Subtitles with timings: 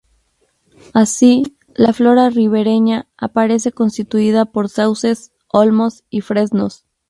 [0.95, 1.43] Así,
[1.75, 6.87] la flora ribereña aparece constituida por sauces, olmos y fresnos.